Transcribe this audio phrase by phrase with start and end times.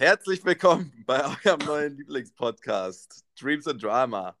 [0.00, 4.34] Herzlich willkommen bei eurem neuen Lieblingspodcast Dreams and Drama.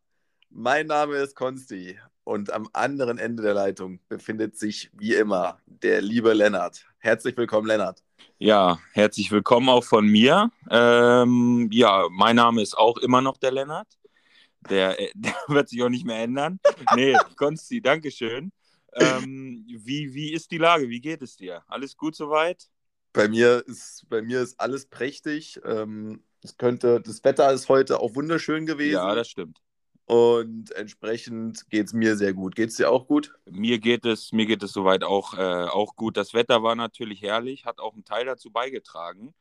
[0.48, 6.00] Mein Name ist Konsti und am anderen Ende der Leitung befindet sich wie immer der
[6.00, 6.86] liebe Lennart.
[6.98, 8.02] Herzlich willkommen, Lennart.
[8.38, 10.50] Ja, herzlich willkommen auch von mir.
[10.70, 13.98] Ähm, ja, mein Name ist auch immer noch der Lennart.
[14.70, 16.58] Der, der wird sich auch nicht mehr ändern.
[16.96, 18.50] Nee, Konsti, Dankeschön.
[18.94, 20.88] Ähm, wie, wie ist die Lage?
[20.88, 21.62] Wie geht es dir?
[21.66, 22.66] Alles gut soweit?
[23.12, 25.60] Bei mir ist, bei mir ist alles prächtig.
[25.64, 28.94] Ähm, es könnte, das Wetter ist heute auch wunderschön gewesen.
[28.94, 29.60] Ja, das stimmt.
[30.06, 32.56] Und entsprechend geht es mir sehr gut.
[32.56, 33.32] Geht es dir auch gut?
[33.48, 36.16] Mir geht es, mir geht es soweit auch, äh, auch gut.
[36.16, 39.32] Das Wetter war natürlich herrlich, hat auch einen Teil dazu beigetragen.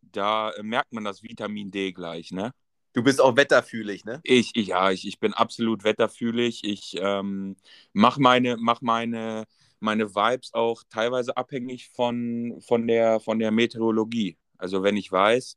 [0.00, 2.52] Da äh, merkt man das Vitamin D gleich, ne?
[2.92, 4.20] Du bist auch wetterfühlig, ne?
[4.22, 6.62] Ich, ich ja, ich, ich bin absolut wetterfühlig.
[6.62, 7.56] Ich ähm,
[7.92, 9.46] mache meine, mach meine,
[9.82, 14.38] meine Vibes auch teilweise abhängig von, von, der, von der Meteorologie.
[14.58, 15.56] Also wenn ich weiß,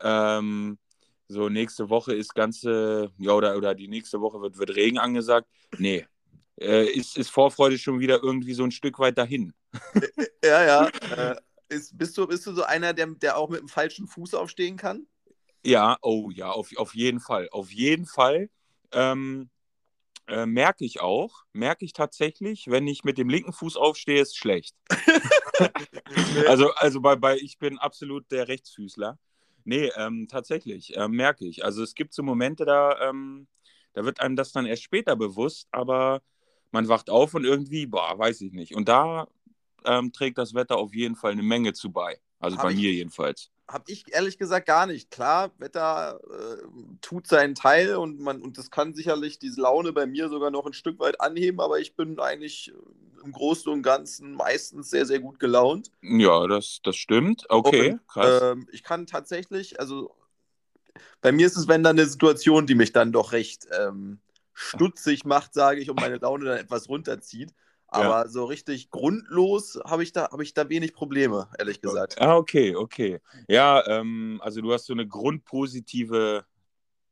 [0.00, 0.78] ähm,
[1.28, 5.48] so nächste Woche ist ganze, ja, oder, oder die nächste Woche wird, wird Regen angesagt.
[5.78, 6.06] Nee,
[6.60, 9.52] äh, ist, ist Vorfreude schon wieder irgendwie so ein Stück weit dahin.
[10.44, 10.90] ja, ja.
[11.16, 11.36] Äh,
[11.68, 14.76] ist, bist, du, bist du so einer, der, der auch mit dem falschen Fuß aufstehen
[14.76, 15.06] kann?
[15.64, 17.48] Ja, oh ja, auf, auf jeden Fall.
[17.50, 18.48] Auf jeden Fall.
[18.92, 19.50] Ähm,
[20.28, 24.36] äh, merke ich auch, merke ich tatsächlich, wenn ich mit dem linken Fuß aufstehe, ist
[24.36, 24.74] schlecht.
[26.48, 29.18] also also bei, bei, ich bin absolut der Rechtsfüßler.
[29.64, 31.64] Nee, ähm, tatsächlich, äh, merke ich.
[31.64, 33.48] Also es gibt so Momente, da, ähm,
[33.94, 36.22] da wird einem das dann erst später bewusst, aber
[36.70, 38.76] man wacht auf und irgendwie, boah, weiß ich nicht.
[38.76, 39.26] Und da
[39.84, 42.20] ähm, trägt das Wetter auf jeden Fall eine Menge zu bei.
[42.38, 45.10] Also Hab bei mir jedenfalls habe ich ehrlich gesagt gar nicht.
[45.10, 46.66] Klar, Wetter äh,
[47.00, 50.66] tut seinen Teil und, man, und das kann sicherlich diese Laune bei mir sogar noch
[50.66, 55.04] ein Stück weit anheben, aber ich bin eigentlich äh, im Großen und Ganzen meistens sehr,
[55.04, 55.90] sehr gut gelaunt.
[56.00, 57.44] Ja, das, das stimmt.
[57.48, 58.42] Okay, und, krass.
[58.42, 60.14] Äh, ich kann tatsächlich, also
[61.20, 64.20] bei mir ist es, wenn dann eine Situation, die mich dann doch recht ähm,
[64.54, 67.52] stutzig macht, sage ich, und meine Laune dann etwas runterzieht.
[67.88, 68.28] Aber ja.
[68.28, 72.20] so richtig grundlos habe ich, da, hab ich da wenig Probleme, ehrlich gesagt.
[72.20, 73.20] Ah, okay, okay.
[73.48, 76.44] Ja, ähm, also du hast so eine grundpositive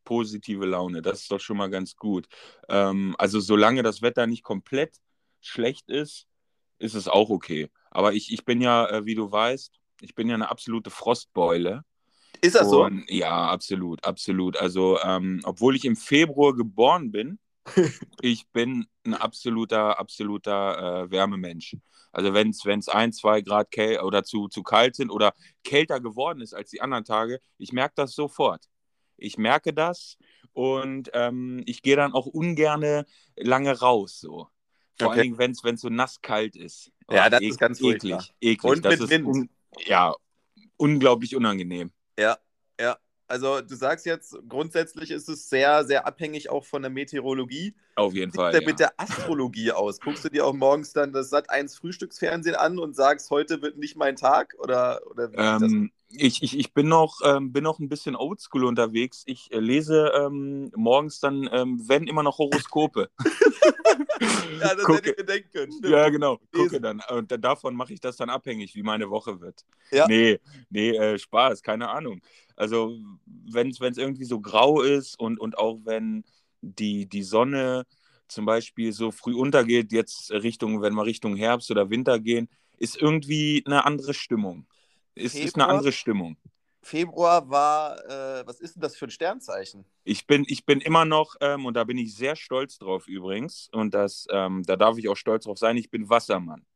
[0.05, 1.03] positive Laune.
[1.03, 2.29] Das ist doch schon mal ganz gut.
[2.69, 5.01] Ähm, also solange das Wetter nicht komplett
[5.41, 6.27] schlecht ist,
[6.79, 7.71] ist es auch okay.
[7.91, 11.85] Aber ich, ich bin ja, äh, wie du weißt, ich bin ja eine absolute Frostbeule.
[12.41, 13.15] Ist das Und, so?
[13.15, 14.57] Ja, absolut, absolut.
[14.57, 17.39] Also, ähm, obwohl ich im Februar geboren bin,
[18.21, 21.77] ich bin ein absoluter, absoluter äh, Wärmemensch.
[22.13, 26.41] Also wenn es ein, zwei Grad käl oder zu, zu kalt sind oder kälter geworden
[26.41, 28.69] ist als die anderen Tage, ich merke das sofort.
[29.17, 30.17] Ich merke das
[30.53, 33.05] und ähm, ich gehe dann auch ungern
[33.37, 34.21] lange raus.
[34.21, 34.49] So.
[34.99, 35.09] Vor okay.
[35.09, 36.93] allen Dingen, wenn es so nass kalt ist.
[37.11, 38.33] Ja, oh, das ist ganz eklig.
[38.41, 38.73] eklig.
[38.73, 39.51] Und das mit Wind.
[39.85, 40.15] ja,
[40.77, 41.91] unglaublich unangenehm.
[42.19, 42.39] Ja.
[43.27, 47.75] Also du sagst jetzt, grundsätzlich ist es sehr, sehr abhängig auch von der Meteorologie.
[47.97, 48.53] Auf jeden Wie Fall.
[48.53, 48.69] Sieht ja.
[48.69, 50.01] mit der Astrologie aus?
[50.01, 53.79] Guckst du dir auch morgens dann das Sat 1 Frühstücksfernsehen an und sagst, heute wird
[53.79, 54.55] nicht mein Tag?
[54.59, 59.23] Oder, oder ähm, ich, ich, ich bin noch, ähm, bin noch ein bisschen oldschool unterwegs.
[59.27, 63.11] Ich äh, lese ähm, morgens dann, ähm, wenn immer noch Horoskope.
[64.61, 64.97] ja, das Gucke.
[64.99, 65.73] hätte ich bedenken können.
[65.73, 65.93] Stimmt.
[65.93, 66.39] Ja, genau.
[66.53, 67.03] Gucke dann.
[67.11, 69.65] Und davon mache ich das dann abhängig, wie meine Woche wird.
[69.91, 70.07] Ja.
[70.07, 72.21] Nee, nee, äh, Spaß, keine Ahnung.
[72.57, 76.25] Also, wenn es irgendwie so grau ist und, und auch wenn
[76.61, 77.85] die, die Sonne
[78.29, 82.49] zum Beispiel so früh untergeht, jetzt Richtung, wenn wir Richtung Herbst oder Winter gehen,
[82.79, 84.67] ist irgendwie eine andere Stimmung.
[85.15, 86.37] Es ist eine andere Stimmung.
[86.83, 89.85] Februar war, äh, was ist denn das für ein Sternzeichen?
[90.05, 93.69] Ich bin, ich bin immer noch, ähm, und da bin ich sehr stolz drauf übrigens,
[93.73, 96.67] und das, ähm, da darf ich auch stolz drauf sein, ich bin Wassermann.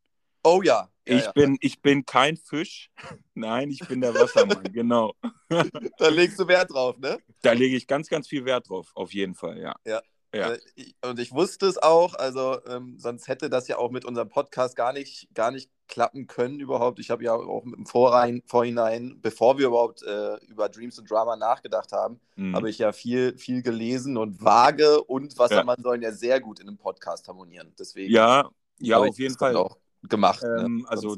[0.45, 0.89] Oh ja.
[1.07, 1.33] ja ich, ja.
[1.33, 2.91] Bin, ich bin kein Fisch.
[3.35, 5.15] Nein, ich bin der Wassermann, genau.
[5.99, 7.19] da legst du Wert drauf, ne?
[7.43, 9.75] Da lege ich ganz, ganz viel Wert drauf, auf jeden Fall, ja.
[9.85, 10.01] Ja.
[10.35, 10.53] Ja.
[10.53, 10.59] Äh,
[11.07, 14.77] und ich wusste es auch, also ähm, sonst hätte das ja auch mit unserem Podcast
[14.77, 16.99] gar nicht, gar nicht klappen können überhaupt.
[16.99, 21.37] Ich habe ja auch im Vorrein, Vorhinein, bevor wir überhaupt äh, über Dreams and Drama
[21.37, 22.55] nachgedacht haben, mhm.
[22.55, 25.83] habe ich ja viel, viel gelesen und Waage und Wassermann ja.
[25.83, 27.73] sollen ja sehr gut in einem Podcast harmonieren.
[27.79, 28.49] Deswegen ja,
[28.79, 30.43] ja, auf jeden Fall auch gemacht.
[30.43, 30.63] Ne?
[30.65, 30.85] Ähm, ne?
[30.89, 31.17] Also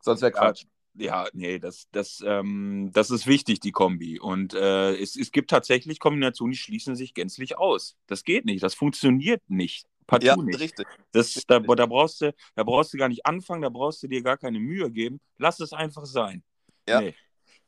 [0.00, 0.62] sonst wäre wär Quatsch.
[0.62, 4.18] Ja, ja, nee, das, das, ähm, das ist wichtig, die Kombi.
[4.18, 7.96] Und äh, es, es gibt tatsächlich Kombinationen, die schließen sich gänzlich aus.
[8.06, 9.86] Das geht nicht, das funktioniert nicht.
[10.10, 10.58] Partout ja, nicht.
[10.58, 10.88] richtig.
[11.12, 14.20] Das, da, da, brauchst du, da brauchst du gar nicht anfangen, da brauchst du dir
[14.22, 15.20] gar keine Mühe geben.
[15.38, 16.42] Lass es einfach sein.
[16.88, 17.00] Ja.
[17.00, 17.14] Nee.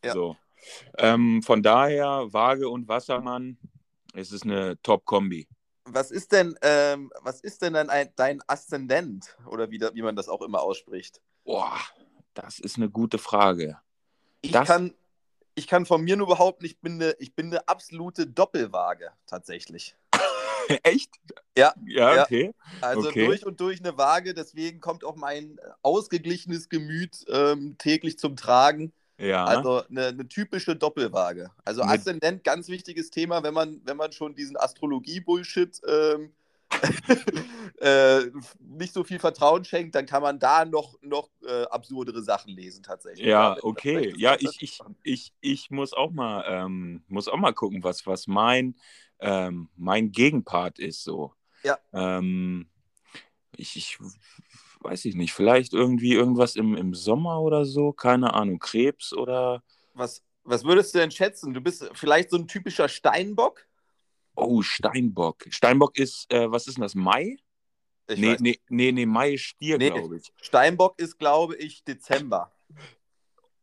[0.05, 0.13] ja.
[0.13, 0.37] So.
[0.99, 3.59] Ähm, von daher, Waage und Wassermann,
[4.13, 5.47] es ist eine Top-Kombi.
[5.85, 9.37] Was ist denn, ähm, was ist denn dann ein, dein Aszendent?
[9.47, 11.21] Oder wie, wie man das auch immer ausspricht?
[11.45, 11.79] Boah,
[12.35, 13.79] das ist eine gute Frage.
[14.41, 14.67] Ich das...
[14.67, 14.95] kann,
[15.55, 19.97] ich kann von mir nur behaupten, ich bin eine, ich bin eine absolute Doppelwaage tatsächlich.
[20.83, 21.11] Echt?
[21.57, 21.75] Ja.
[21.87, 22.53] Ja, okay.
[22.81, 23.27] Also Okay.
[23.27, 28.93] durch und durch eine Waage, deswegen kommt auch mein ausgeglichenes Gemüt ähm, täglich zum Tragen.
[29.19, 29.45] Ja.
[29.45, 31.51] Also eine, eine typische Doppelwaage.
[31.65, 36.33] Also Aszendent, ganz wichtiges Thema, wenn man, wenn man schon diesen Astrologie-Bullshit ähm,
[37.81, 38.23] äh,
[38.61, 42.83] nicht so viel Vertrauen schenkt, dann kann man da noch, noch äh, absurdere Sachen lesen
[42.83, 43.27] tatsächlich.
[43.27, 44.15] Ja, wenn- okay.
[44.17, 48.27] Ja, ich, ich, ich, ich muss auch mal, ähm, muss auch mal gucken, was, was
[48.27, 48.77] mein,
[49.21, 51.35] ähm, mein Gegenpart ist so.
[51.65, 51.79] Ja.
[51.93, 52.69] Ähm,
[53.57, 53.99] ich, ich
[54.81, 59.63] weiß ich nicht, vielleicht irgendwie irgendwas im, im Sommer oder so, keine Ahnung, Krebs oder
[59.95, 61.55] Was, was würdest du denn schätzen?
[61.55, 63.67] Du bist vielleicht so ein typischer Steinbock?
[64.35, 65.47] Oh, Steinbock.
[65.51, 67.37] Steinbock ist, äh, was ist denn das, Mai?
[68.09, 69.91] Ich Nee, nee, nee, nee, Mai ist Stier, Nee.
[69.91, 70.33] glaube ich.
[70.43, 72.53] Steinbock ist, glaube ich, Dezember.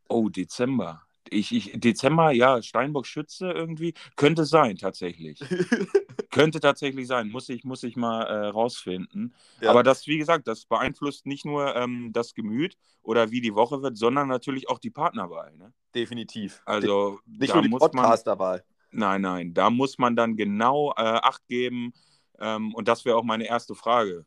[0.08, 1.04] Oh, Dezember.
[1.30, 3.94] Ich, ich, Dezember, ja, Steinbock Schütze irgendwie.
[4.16, 5.40] Könnte sein, tatsächlich.
[6.32, 7.30] Könnte tatsächlich sein.
[7.30, 9.34] Muss ich, muss ich mal äh, rausfinden.
[9.62, 9.70] Ja.
[9.70, 13.82] Aber das, wie gesagt, das beeinflusst nicht nur ähm, das Gemüt oder wie die Woche
[13.82, 15.56] wird, sondern natürlich auch die Partnerwahl.
[15.58, 15.74] Ne?
[15.94, 16.62] Definitiv.
[16.66, 18.64] Also nicht da nur die muss man, Podcasterwahl.
[18.92, 21.94] Nein, nein, da muss man dann genau äh, Acht geben.
[22.40, 24.26] Ähm, und das wäre auch meine erste Frage,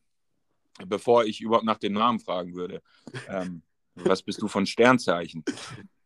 [0.87, 2.83] bevor ich überhaupt nach dem Namen fragen würde.
[3.29, 3.63] Ähm,
[3.95, 5.45] was bist du von Sternzeichen?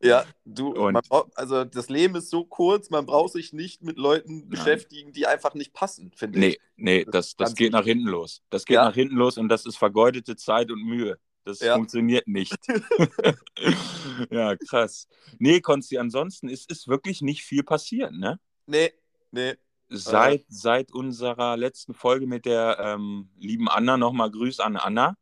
[0.03, 4.49] Ja, du, braucht, also das Leben ist so kurz, man braucht sich nicht mit Leuten
[4.49, 6.61] beschäftigen, die einfach nicht passen, finde Nee, ich.
[6.77, 8.43] nee, Das das, das ganz geht nach hinten los.
[8.51, 8.85] Das geht Ja.
[8.85, 11.19] nach hinten los und das ist vergeudete Zeit und Mühe.
[11.47, 11.77] Das Ja.
[11.77, 12.57] funktioniert nicht.
[14.31, 15.07] ja, krass.
[15.39, 18.39] Nee, Konsti, ansonsten ist, ist wirklich nicht viel passiert, ne?
[18.67, 18.93] Nee,
[19.31, 19.55] nee.
[19.89, 25.17] Seit, seit unserer letzten Folge mit der ähm, lieben Anna, nochmal Grüß an Anna,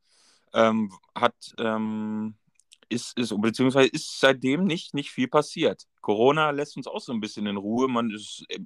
[0.55, 2.37] ähm, hat, ähm,
[2.89, 5.85] ist, ist, beziehungsweise ist seitdem nicht, nicht viel passiert.
[6.01, 7.87] Corona lässt uns auch so ein bisschen in Ruhe.
[7.89, 8.61] Man ist, äh,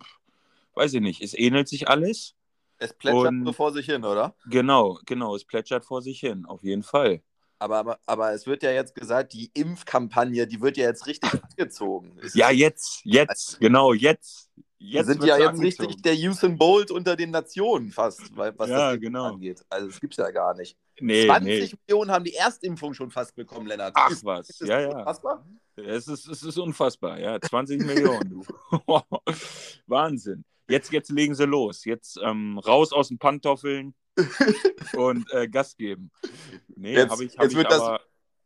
[0.74, 2.36] weiß ich nicht, es ähnelt sich alles.
[2.76, 4.36] Es plätschert Und- so vor sich hin, oder?
[4.46, 7.24] Genau, genau, es plätschert vor sich hin, auf jeden Fall.
[7.60, 11.30] Aber, aber, aber es wird ja jetzt gesagt, die Impfkampagne, die wird ja jetzt richtig
[11.50, 12.16] angezogen.
[12.34, 14.48] Ja, jetzt, jetzt, genau, jetzt.
[14.80, 15.88] Wir Jetzt sind ja jetzt angezogen.
[15.88, 19.24] richtig der Usain Bolt unter den Nationen fast, was Ja, das genau.
[19.32, 19.64] angeht.
[19.68, 20.76] Also das gibt es ja gar nicht.
[21.00, 21.78] Nee, 20 nee.
[21.88, 23.92] Millionen haben die Erstimpfung schon fast bekommen, Lennart.
[23.96, 24.96] Ach Ist- was, ist ja, ja.
[24.98, 25.44] unfassbar?
[25.74, 27.40] Es ist, es ist unfassbar, ja.
[27.40, 28.44] 20 Millionen, du.
[29.86, 30.44] Wahnsinn.
[30.68, 31.84] Jetzt, jetzt legen sie los.
[31.84, 33.94] Jetzt ähm, raus aus den Pantoffeln
[34.96, 36.10] und äh, Gas geben.
[36.76, 38.00] Nee, Jetzt- habe ich, hab jetzt wird das- aber.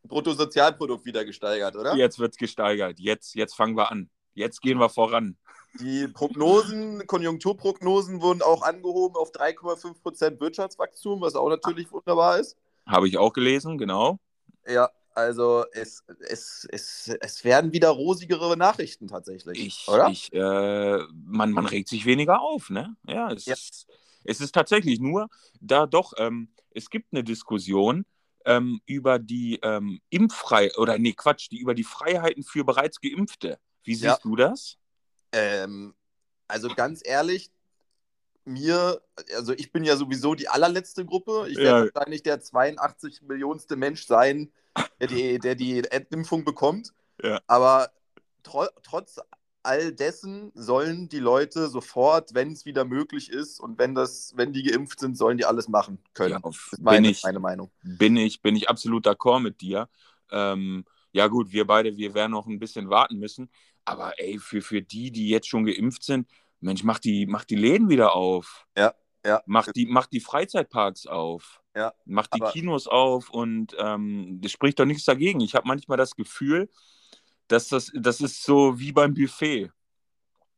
[0.04, 1.94] Bruttosozialprodukt wieder gesteigert, oder?
[1.94, 2.98] Jetzt wird es gesteigert.
[2.98, 4.10] Jetzt, jetzt fangen wir an.
[4.34, 5.36] Jetzt gehen wir voran.
[5.80, 12.56] Die Prognosen, Konjunkturprognosen wurden auch angehoben auf 3,5 Prozent Wirtschaftswachstum, was auch natürlich wunderbar ist.
[12.86, 14.18] Habe ich auch gelesen, genau.
[14.66, 20.08] Ja, also es, es, es, es werden wieder rosigere Nachrichten tatsächlich, Ich, oder?
[20.08, 22.96] ich, äh, man, man regt sich weniger auf, ne?
[23.06, 23.54] Ja, es, Ja.
[23.54, 23.86] Ist,
[24.24, 25.28] es ist tatsächlich nur,
[25.60, 28.04] da doch, ähm, es gibt eine Diskussion
[28.44, 33.58] ähm, über die ähm, Impffrei, oder nee, Quatsch, die über die Freiheiten für bereits Geimpfte.
[33.84, 34.18] Wie siehst Ja.
[34.22, 34.76] du das?
[35.32, 35.94] Ähm,
[36.48, 37.50] also ganz ehrlich,
[38.44, 39.00] mir,
[39.36, 41.46] also ich bin ja sowieso die allerletzte Gruppe.
[41.48, 41.90] Ich werde Ja.
[41.94, 44.52] wahrscheinlich der 82 Millionste Mensch sein,
[45.00, 46.92] der die, der die Impfung bekommt.
[47.22, 47.40] Ja.
[47.46, 47.92] Aber
[48.42, 49.20] tro trotz
[49.62, 54.52] all dessen sollen die Leute sofort, wenn es wieder möglich ist und wenn das, wenn
[54.52, 56.32] die geimpft sind, sollen die alles machen können.
[56.32, 57.70] Ja, das ist meine, bin, ich, meine Meinung.
[57.82, 59.88] bin, ich, bin ich absolut d'accord mit dir.
[60.30, 63.50] Ähm, ja, gut, wir beide, wir werden noch ein bisschen warten müssen.
[63.84, 66.28] Aber ey, für, für die, die jetzt schon geimpft sind,
[66.60, 68.66] Mensch, mach die, mach die Läden wieder auf.
[68.76, 68.94] Ja,
[69.24, 69.42] ja.
[69.46, 71.60] Mach die, mach die Freizeitparks auf.
[71.74, 75.40] Ja, Mach die Kinos auf und ähm, das spricht doch nichts dagegen.
[75.40, 76.68] Ich habe manchmal das Gefühl,
[77.52, 79.70] dass das, das ist so wie beim Buffet.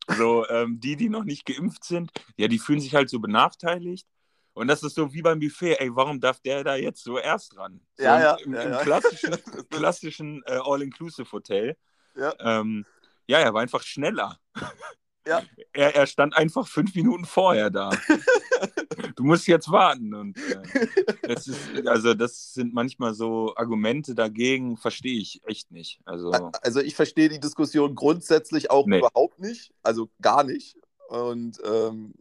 [0.07, 4.07] So, ähm, die, die noch nicht geimpft sind, ja, die fühlen sich halt so benachteiligt.
[4.53, 5.81] Und das ist so wie beim Buffet.
[5.81, 7.81] Ey, warum darf der da jetzt so erst ran?
[7.97, 8.83] So Ja, ja, Im, ja, im ja.
[8.83, 9.35] klassischen,
[9.71, 11.77] klassischen äh, All-Inclusive-Hotel.
[12.15, 12.35] Ja.
[12.39, 12.85] Ähm,
[13.27, 14.39] ja, er war einfach schneller.
[15.27, 15.43] Ja.
[15.73, 17.91] Er, er stand einfach fünf Minuten vorher da.
[19.17, 20.15] du musst jetzt warten.
[20.15, 20.87] Und äh,
[21.23, 26.01] es ist, also das sind manchmal so Argumente dagegen, verstehe ich echt nicht.
[26.05, 28.99] Also Also ich verstehe die Diskussion grundsätzlich auch Nee.
[28.99, 30.77] überhaupt nicht, also gar nicht.
[31.09, 32.15] Und, ähm,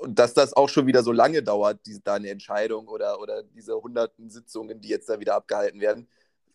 [0.00, 3.42] und dass das auch schon wieder so lange dauert, diese, da eine Entscheidung oder, oder
[3.42, 6.08] diese hunderten Sitzungen, die jetzt da wieder abgehalten werden,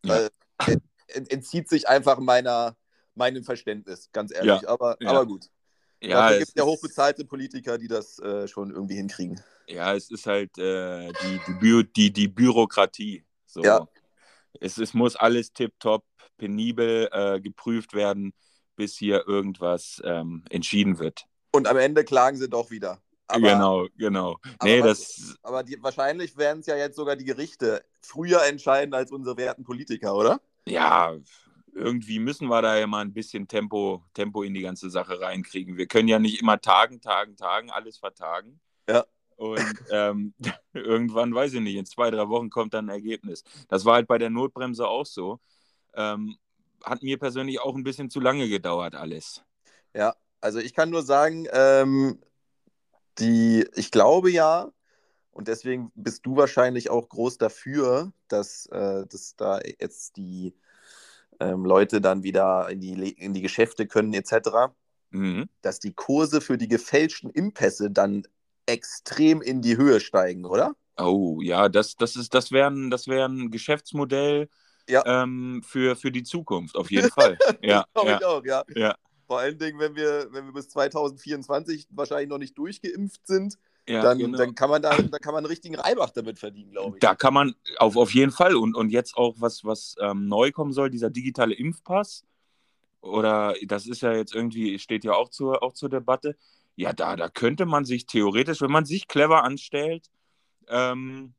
[0.06, 0.26] Ja.
[0.68, 2.76] äh, ent- entzieht sich einfach meiner,
[3.16, 4.68] meinem Verständnis, ganz ehrlich.
[4.68, 5.10] aber, ja.
[5.10, 5.50] aber gut.
[6.04, 9.42] Ja, Dafür es gibt es ja hochbezahlte Politiker, die das äh, schon irgendwie hinkriegen.
[9.68, 13.24] Ja, es ist halt äh, die, die, Bü die, die Bürokratie.
[13.46, 13.64] So.
[13.64, 13.88] Ja.
[14.60, 16.06] Es, es muss alles tiptop,
[16.38, 18.34] penibel äh, geprüft werden.
[18.76, 21.26] bis hier irgendwas ähm, entschieden wird.
[21.52, 23.00] Und am Ende klagen sie doch wieder.
[23.28, 24.38] Aber, genau, genau.
[24.64, 28.94] Nee, aber, das, aber die, wahrscheinlich werden es ja jetzt sogar die Gerichte früher entscheiden
[28.94, 30.42] als unsere werten Politiker, oder?
[30.66, 31.16] Ja,
[31.76, 35.78] irgendwie müssen wir da ja mal ein bisschen Tempo, Tempo in die ganze Sache reinkriegen.
[35.78, 38.60] Wir können ja nicht immer tagen, tagen, tagen, alles vertagen.
[38.88, 39.06] Ja.
[39.36, 40.34] Und ähm,
[40.74, 43.44] irgendwann, weiß ich nicht, in zwei, drei Wochen kommt dann ein Ergebnis.
[43.68, 45.40] Das war halt bei der Notbremse auch so.
[45.96, 46.38] Ähm,
[46.84, 49.44] hat mir persönlich auch ein bisschen zu lange gedauert, alles.
[49.94, 52.20] Ja, also ich kann nur sagen, ähm,
[53.20, 54.72] die, ich glaube ja,
[55.32, 60.54] und deswegen bist du wahrscheinlich auch groß dafür, dass, äh, dass da jetzt die
[61.40, 64.74] ähm, Leute dann wieder in die, in die Geschäfte können, etc.,
[65.12, 65.48] Mhm.
[65.62, 68.24] dass die Kurse für die gefälschten Impässe dann
[68.66, 70.76] extrem in die Höhe steigen, oder?
[70.98, 74.50] Oh, ja, das, das, ist, das wäre ein, das wär ein Geschäftsmodell
[74.90, 75.04] Ja.
[75.06, 77.38] ähm, für, für die Zukunft, auf jeden Fall.
[77.62, 78.64] ja, Glaube ja, ich auch, ja.
[78.76, 78.96] ja,
[79.28, 84.02] Vor allen Dingen, wenn wir, wenn wir bis 2024 wahrscheinlich noch nicht durchgeimpft sind, ja,
[84.02, 84.38] dann, genau.
[84.38, 87.02] dann kann man da, da kann man einen richtigen Reibach damit verdienen, glaube ich.
[87.02, 90.52] Da kann man auf, auf jeden Fall und, und jetzt auch was, was ähm, neu
[90.52, 92.24] kommen soll, dieser digitale Impfpass.
[93.02, 96.38] Oder das ist ja jetzt irgendwie, steht ja auch zur, auch zur Debatte.
[96.76, 100.10] Ja, da, da könnte man sich theoretisch, wenn man sich clever anstellt,
[100.70, 101.34] ähm,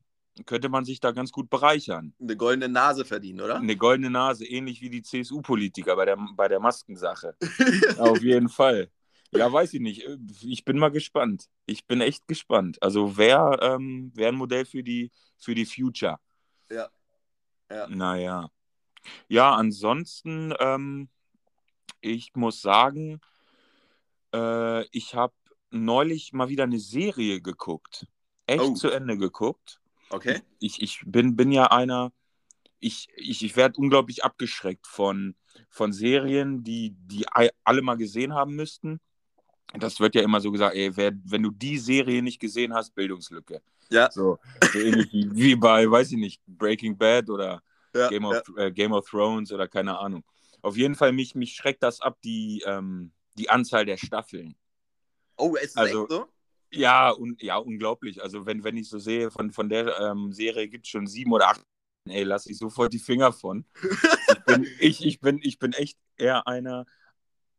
[0.45, 2.13] könnte man sich da ganz gut bereichern.
[2.21, 3.57] Eine goldene Nase verdienen, oder?
[3.57, 7.35] Eine goldene Nase, ähnlich wie die CSU-Politiker bei der, bei der Maskensache.
[7.99, 8.91] Auf jeden Fall.
[9.35, 10.05] Ja, weiß ich nicht.
[10.43, 11.49] Ich bin mal gespannt.
[11.67, 12.83] Ich bin echt gespannt.
[12.83, 16.19] Also wäre ähm, wär ein Modell für die, für die Future.
[16.71, 16.89] Ja.
[17.71, 17.89] Ja.
[17.89, 18.51] Naja.
[19.29, 21.09] Ja, ansonsten, ähm,
[22.01, 23.21] ich muss sagen,
[24.35, 25.35] äh, ich habe
[25.71, 28.07] neulich mal wieder eine Serie geguckt.
[28.47, 28.75] Echt Oh.
[28.75, 29.81] zu Ende geguckt.
[30.11, 30.43] Okay.
[30.61, 32.13] Ich, ich bin, bin ja einer,
[32.79, 35.35] ich, ich, ich werde unglaublich abgeschreckt von,
[35.71, 37.27] von Serien, die, die
[37.65, 39.01] alle mal gesehen haben müssten.
[39.73, 42.95] Das wird ja immer so gesagt, ey, wer, wenn du die Serie nicht gesehen hast,
[42.95, 43.61] Bildungslücke.
[43.91, 44.11] Ja.
[44.11, 44.39] So,
[44.73, 47.63] so ähnlich wie, wie bei, weiß ich nicht, Breaking Bad oder
[47.95, 48.65] Ja, Game, of, ja.
[48.65, 50.25] äh, Game of Thrones oder keine Ahnung.
[50.63, 54.55] Auf jeden Fall, mich, mich schreckt das ab, die, ähm, die Anzahl der Staffeln.
[55.37, 56.27] Oh, ist es Also- echt so?
[56.71, 58.21] Ja, und, ja unglaublich.
[58.21, 61.33] Also wenn, wenn ich so sehe, von, von der ähm, Serie gibt es schon sieben
[61.33, 61.63] oder acht,
[62.09, 63.65] ey, lass ich sofort die Finger von.
[63.83, 66.85] ich, bin, ich, ich, bin, ich bin echt eher einer,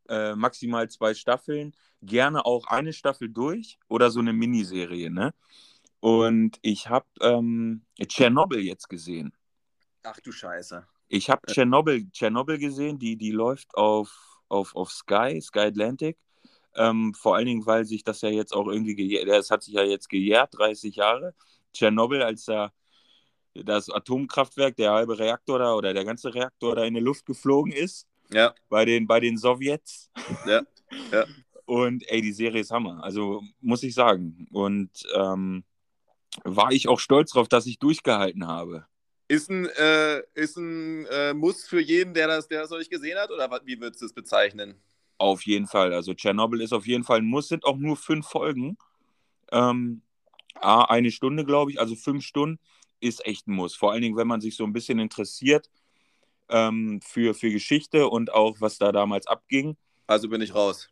[0.08, 5.34] äh, maximal zwei Staffeln, gerne auch eine Staffel durch oder so eine Miniserie, ne?
[6.00, 9.32] Und ich habe ähm, Tschernobyl jetzt gesehen.
[10.02, 10.86] Ach du Scheiße.
[11.08, 16.18] Ich habe Tschernobyl, Tschernobyl gesehen, die, die läuft auf, auf, auf Sky, Sky Atlantic.
[16.74, 19.82] Ähm, vor allen Dingen, weil sich das ja jetzt auch irgendwie das hat sich ja
[19.82, 21.34] jetzt gejährt, 30 Jahre.
[21.72, 22.72] Tschernobyl, als da
[23.54, 27.72] das Atomkraftwerk, der halbe Reaktor da oder der ganze Reaktor da in die Luft geflogen
[27.72, 28.54] ist, Ja.
[28.68, 30.10] bei den, bei den Sowjets.
[30.46, 30.62] Ja,
[31.12, 31.24] ja.
[31.66, 34.46] Und ey, die Serie ist Hammer, also muss ich sagen.
[34.52, 35.64] Und ähm,
[36.44, 38.86] war ich auch stolz drauf, dass ich durchgehalten habe.
[39.28, 42.90] Ist ein, äh, ist ein äh, Muss für jeden, der das, der das noch nicht
[42.90, 43.32] gesehen hat?
[43.32, 44.80] Oder wie würdest du es bezeichnen?
[45.18, 45.92] Auf jeden Fall.
[45.92, 48.78] Also Tschernobyl ist auf jeden Fall ein Muss, sind auch nur fünf Folgen.
[49.50, 50.02] Ähm,
[50.60, 52.60] eine Stunde, glaube ich, also fünf Stunden
[53.00, 53.74] ist echt ein Muss.
[53.74, 55.68] Vor allen Dingen, wenn man sich so ein bisschen interessiert
[56.48, 59.76] ähm, für, für Geschichte und auch, was da damals abging.
[60.06, 60.88] Also bin ich raus.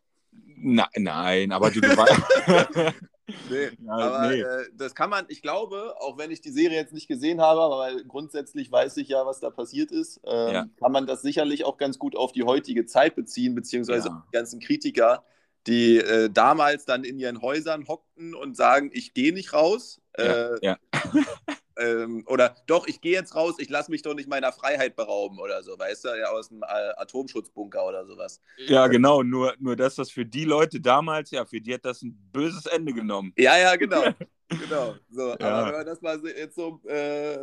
[0.57, 2.95] Na, nein, aber du, du weißt.
[3.49, 4.41] Nee, Ja, aber nee.
[4.43, 7.61] äh, das kann man, ich glaube, auch wenn ich die Serie jetzt nicht gesehen habe,
[7.63, 10.67] aber grundsätzlich weiß ich ja, was da passiert ist, ähm, Ja.
[10.79, 14.15] kann man das sicherlich auch ganz gut auf die heutige Zeit beziehen, beziehungsweise Ja.
[14.17, 15.25] auf die ganzen Kritiker,
[15.67, 20.03] die äh, damals dann in ihren Häusern hockten und sagen, ich gehe nicht raus.
[20.19, 20.77] Ja, äh, ja.
[21.79, 25.39] ähm, oder doch, ich gehe jetzt raus, ich lasse mich doch nicht meiner Freiheit berauben
[25.39, 28.41] oder so, weißt du, ja, aus dem Atomschutzbunker oder sowas.
[28.67, 29.23] ja, genau.
[29.23, 32.67] Nur, nur, dass das für die Leute damals, ja, für die hat das ein böses
[32.67, 33.33] Ende genommen.
[33.37, 34.03] Ja, ja, genau.
[34.49, 34.95] genau.
[35.11, 35.41] So, Ja.
[35.41, 37.39] Aber wenn man das mal jetzt so, äh,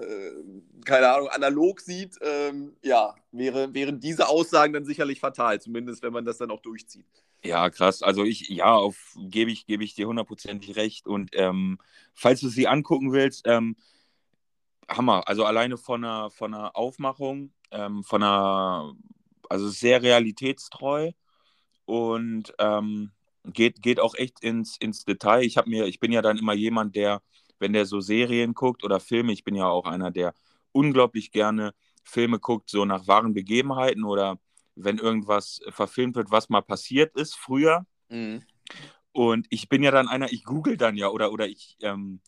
[0.86, 6.14] keine Ahnung, analog sieht, ähm, ja, wäre, wären diese Aussagen dann sicherlich fatal, zumindest wenn
[6.14, 7.06] man das dann auch durchzieht.
[7.44, 8.04] Ja, krass.
[8.04, 11.08] Also ich, ja, auf gebe ich, gebe ich dir hundertprozentig recht.
[11.08, 11.80] Und ähm,
[12.14, 13.76] falls du sie angucken willst, ähm,
[14.90, 15.28] Hammer.
[15.28, 18.94] Also alleine von einer, von einer Aufmachung, ähm, von einer,
[19.50, 21.12] also sehr realitätstreu
[21.86, 23.12] und ähm,
[23.46, 25.44] geht, geht auch echt ins, ins Detail.
[25.44, 27.22] Ich habe mir, ich bin ja dann immer jemand, der,
[27.60, 30.34] wenn der so Serien guckt oder Filme, ich bin ja auch einer, der
[30.72, 31.74] unglaublich gerne
[32.04, 34.40] Filme guckt, so nach wahren Begebenheiten oder
[34.76, 37.86] wenn irgendwas verfilmt wird, was mal passiert ist früher.
[39.14, 42.22] Und ich bin ja dann einer, ich google dann ja oder, oder ich ähm,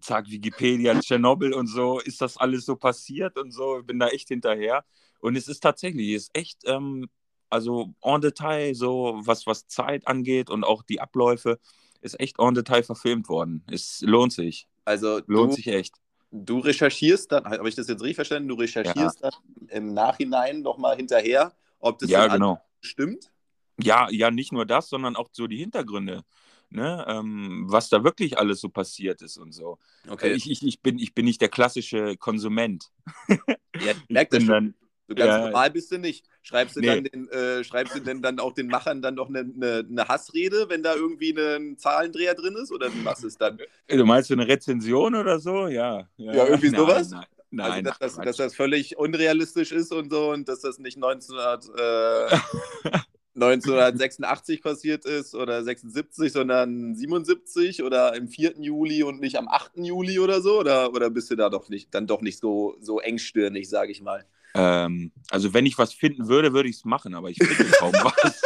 [0.00, 4.28] zack Wikipedia, Tschernobyl und so, ist das alles so passiert und so, bin da echt
[4.28, 4.84] hinterher.
[5.20, 7.08] Und es ist tatsächlich, es ist echt ähm,
[7.50, 11.58] also en Detail, so was, was Zeit angeht und auch die Abläufe,
[12.00, 13.64] ist echt en Detail verfilmt worden.
[13.70, 14.68] Es lohnt sich.
[14.84, 15.94] Also Lohnt du, sich echt.
[16.30, 18.48] du recherchierst dann, habe ich das jetzt richtig verstanden?
[18.48, 19.32] Du recherchierst dann
[19.68, 22.60] im Nachhinein nochmal hinterher, ob das Ja, genau.
[22.80, 23.32] stimmt.
[23.80, 26.24] Ja, ja, nicht nur das, sondern auch so die Hintergründe.
[26.70, 27.04] Ne?
[27.08, 29.78] Ähm, was da wirklich alles so passiert ist und so.
[30.06, 30.32] Okay.
[30.34, 32.90] Ich, ich, ich, bin, ich bin nicht der klassische Konsument.
[33.80, 34.52] ja, merke das schon.
[34.52, 34.74] dann,
[35.08, 35.40] So ganz Ja.
[35.46, 36.26] normal bist du nicht.
[36.42, 36.86] Schreibst du, Nee.
[36.88, 40.08] dann den, äh, schreibst du denn dann auch den Machern dann noch eine, eine, eine
[40.08, 42.70] Hassrede, wenn da irgendwie ein Zahlendreher drin ist?
[42.70, 43.58] Oder wie machst du es dann?
[43.88, 45.68] du meinst so eine Rezension oder so?
[45.68, 46.06] Ja.
[46.18, 47.10] Ja, irgendwie nein, sowas?
[47.10, 50.60] Nein, Also, nein dass, ach, das, dass das völlig unrealistisch ist und so und dass
[50.60, 52.38] das nicht 1900, äh,
[53.44, 58.54] 1986 passiert ist oder 76, sondern 77 oder im 4.
[58.58, 59.72] Juli und nicht am 8.
[59.76, 60.58] Juli oder so?
[60.58, 64.02] Oder, oder bist du da doch nicht, dann doch nicht so, so engstirnig, sage ich
[64.02, 64.24] mal?
[64.54, 67.92] Ähm, also wenn ich was finden würde, würde ich es machen, aber ich finde kaum
[67.92, 68.42] was.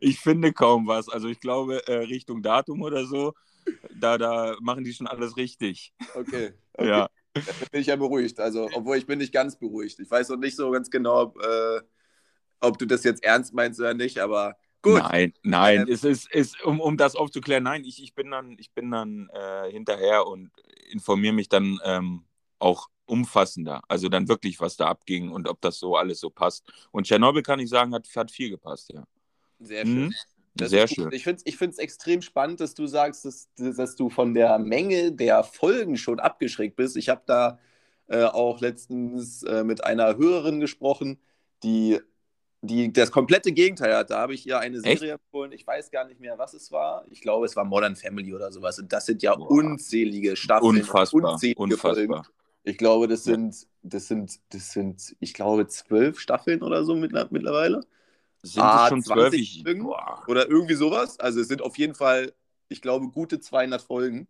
[0.00, 1.08] ich finde kaum was.
[1.08, 3.34] Also ich glaube, äh, Richtung Datum oder so,
[3.94, 5.92] da, da machen die schon alles richtig.
[6.14, 6.52] Okay.
[6.74, 6.88] okay.
[6.88, 7.08] Ja.
[7.34, 8.38] Dann bin ich ja beruhigt.
[8.38, 9.98] Also, obwohl ich bin nicht ganz beruhigt.
[9.98, 11.80] Ich weiß noch nicht so ganz genau, ob, äh,
[12.64, 14.98] ob du das jetzt ernst meinst oder nicht, aber gut.
[14.98, 18.56] Nein, nein, Ähm, es ist, ist um, um das aufzuklären, nein, ich, ich bin dann,
[18.58, 20.50] ich bin dann äh, hinterher und
[20.90, 22.24] informiere mich dann ähm,
[22.58, 23.82] auch umfassender.
[23.88, 26.64] Also dann wirklich, was da abging und ob das so alles so passt.
[26.90, 29.04] Und Tschernobyl kann ich sagen, hat, hat viel gepasst, ja.
[29.60, 30.06] Sehr schön.
[30.06, 30.14] Mhm.
[30.56, 31.10] Das Sehr schön.
[31.12, 34.58] Ich finde es ich find's extrem spannend, dass du sagst, dass, dass du von der
[34.58, 36.96] Menge der Folgen schon abgeschreckt bist.
[36.96, 37.58] Ich habe da
[38.06, 41.18] äh, auch letztens äh, mit einer Hörerin gesprochen,
[41.64, 41.98] die,
[42.66, 44.10] die das komplette Gegenteil hat.
[44.10, 45.00] Da habe ich ihr eine Echt?
[45.00, 45.52] Serie empfohlen.
[45.52, 47.04] Ich weiß gar nicht mehr, was es war.
[47.10, 48.78] Ich glaube, es war Modern Family oder sowas.
[48.78, 49.50] Und das sind ja Boah.
[49.50, 52.12] unzählige Staffeln, Unfassbar, unzählige Folgen.
[52.12, 52.34] unfassbar.
[52.64, 57.28] Ich glaube, das sind, das sind, das sind, ich glaube, zwölf Staffeln oder so mittler-
[57.30, 57.80] mittlerweile.
[58.42, 59.78] Sind Ah, es schon 20 zwölf?
[59.82, 59.94] Folgen?
[60.28, 61.18] Oder irgendwie sowas.
[61.20, 62.32] Also es sind auf jeden Fall,
[62.68, 64.28] ich glaube, gute 200 Folgen.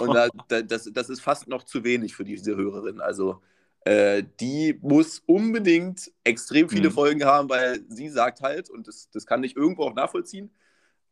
[0.00, 3.00] Und da, da, das, das ist fast noch zu wenig für diese Hörerin.
[3.00, 3.40] Also
[3.86, 6.94] äh, die muss unbedingt extrem viele Mhm.
[6.94, 10.50] Folgen haben, weil sie sagt halt, und das, das kann ich irgendwo auch nachvollziehen,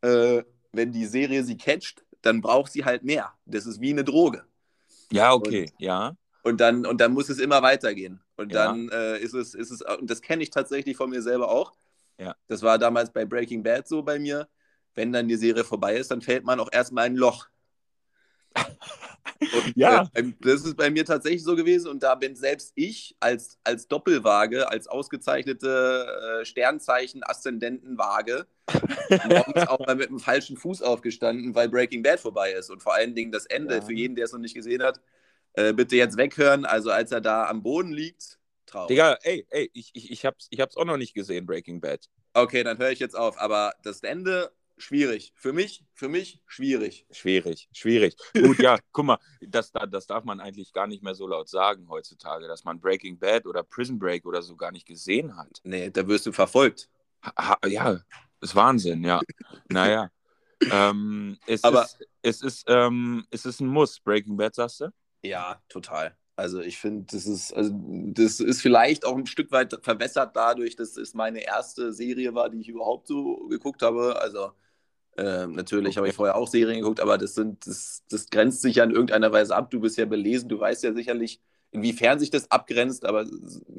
[0.01, 3.33] äh, wenn die Serie sie catcht, dann braucht sie halt mehr.
[3.45, 4.45] Das ist wie eine Droge.
[5.11, 6.15] Ja, okay, ja.
[6.43, 8.21] Und dann, und dann muss es immer weitergehen.
[8.37, 8.65] Und Ja.
[8.65, 11.73] dann äh, ist es, ist es, und das kenne ich tatsächlich von mir selber auch.
[12.19, 12.35] Ja.
[12.47, 14.47] Das war damals bei Breaking Bad so bei mir.
[14.95, 17.47] Wenn dann die Serie vorbei ist, dann fällt man auch erstmal in ein Loch.
[18.55, 20.09] Und, Ja.
[20.13, 21.89] Äh, das ist bei mir tatsächlich so gewesen.
[21.89, 28.47] Und da bin selbst ich als, als Doppelwaage, als ausgezeichnete äh, Sternzeichen-Aszendentenwaage,
[29.29, 32.69] morgens auch mal mit dem falschen Fuß aufgestanden, weil Breaking Bad vorbei ist.
[32.69, 33.81] Und vor allen Dingen das Ende, Ja.
[33.81, 34.99] für jeden, der es noch nicht gesehen hat,
[35.53, 36.65] äh, bitte jetzt weghören.
[36.65, 38.87] Also als er da am Boden liegt, traurig.
[38.89, 42.05] Digga, ey, ey, ich, ich, ich, hab's, ich hab's auch noch nicht gesehen, Breaking Bad.
[42.33, 43.39] Okay, dann höre ich jetzt auf.
[43.39, 45.33] Aber das Ende, schwierig.
[45.35, 47.05] Für mich, für mich, schwierig.
[47.11, 48.15] Schwierig, schwierig.
[48.33, 51.87] Gut, ja, guck mal, das, das darf man eigentlich gar nicht mehr so laut sagen
[51.89, 55.61] heutzutage, dass man Breaking Bad oder Prison Break oder so gar nicht gesehen hat.
[55.63, 56.89] Nee, da wirst du verfolgt.
[57.23, 57.99] Ha, ja,
[58.41, 59.21] ist Wahnsinn, ja.
[59.69, 60.11] Naja.
[60.71, 64.89] ähm, es, Aber- ist, es, ist, ähm, es ist ein Muss, Breaking Bad, sagst du?
[65.23, 66.15] Ja, total.
[66.37, 70.75] Also ich finde, das ist, also das ist vielleicht auch ein Stück weit verwässert dadurch,
[70.75, 74.19] dass es meine erste Serie war, die ich überhaupt so geguckt habe.
[74.21, 74.51] Also
[75.17, 75.97] ähm, natürlich Okay.
[75.97, 78.91] habe ich vorher auch Serien geguckt, aber das sind, das, das grenzt sich ja in
[78.91, 79.71] irgendeiner Weise ab.
[79.71, 83.25] Du bist ja belesen, du weißt ja sicherlich, inwiefern sich das abgrenzt, aber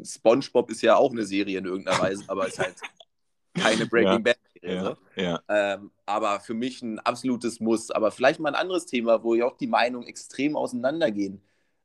[0.05, 2.77] SpongeBob ist ja auch eine Serie in irgendeiner Weise, aber ist halt
[3.57, 4.25] keine Breaking Ja.
[4.25, 4.79] Bad Serie.
[4.79, 4.97] so.
[5.17, 5.43] ja.
[5.49, 7.91] Ähm, aber für mich ein absolutes Muss.
[7.91, 11.43] Aber vielleicht mal ein anderes Thema, wo ja auch die Meinungen extrem auseinandergehen.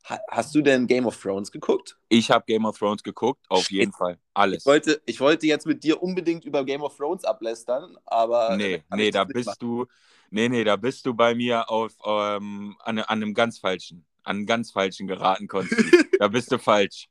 [0.10, 1.98] Ha hast du denn Game of Thrones geguckt?
[2.10, 4.18] Ich habe Game of Thrones geguckt, auf jeden Fall.
[4.34, 4.60] Alles.
[4.60, 8.56] Ich wollte, ich wollte jetzt mit dir unbedingt über Game of Thrones ablästern, aber.
[8.58, 9.58] Nee, nee, da bist machen.
[9.60, 9.86] du,
[10.32, 14.38] nee, nee, da bist du bei mir auf, ähm, an, an einem ganz falschen, an
[14.38, 15.76] einem ganz falschen geraten, Konsti.
[16.20, 17.08] da bist du falsch.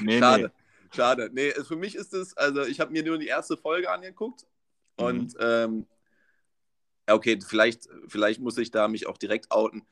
[0.00, 0.52] Nee, Schade.
[0.94, 1.30] Schade.
[1.32, 4.46] Nee, für mich ist es, also ich habe mir nur die erste Folge angeguckt
[4.98, 5.04] Mhm.
[5.06, 5.86] und ähm,
[7.08, 9.84] ja, okay, vielleicht, vielleicht muss ich da mich auch direkt outen.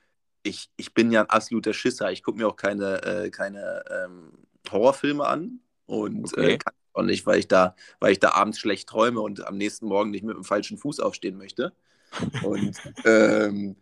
[0.43, 2.11] Ich, ich bin ja ein absoluter Schisser.
[2.13, 4.33] Ich gucke mir auch keine, äh, keine ähm,
[4.71, 6.55] Horrorfilme an und Okay.
[6.55, 9.57] äh, kann auch nicht, weil ich da, weil ich da abends schlecht träume und am
[9.57, 11.73] nächsten Morgen nicht mit dem falschen Fuß aufstehen möchte.
[12.41, 13.77] Und ähm,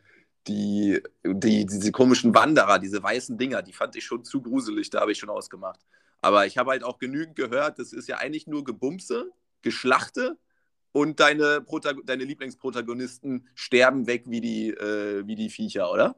[0.47, 5.01] die, die, diese komischen Wanderer, diese weißen Dinger, die fand ich schon zu gruselig, da
[5.01, 5.81] habe ich schon ausgemacht.
[6.21, 10.39] Aber ich habe halt auch genügend gehört, das ist ja eigentlich nur Gebumse, Geschlachte
[10.93, 11.65] und deine,
[12.05, 16.17] deine Lieblingsprotagonisten sterben weg wie die, äh, wie die Viecher, oder?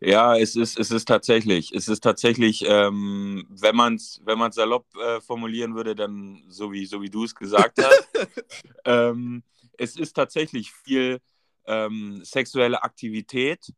[0.00, 4.56] Ja, es ist, es ist tatsächlich, es ist tatsächlich, ähm, wenn man es wenn man's
[4.56, 8.08] salopp äh, formulieren würde, dann so wie, so wie du es gesagt hast.
[8.84, 9.42] ähm,
[9.78, 11.20] es ist tatsächlich viel
[11.66, 13.72] ähm, sexuelle Aktivität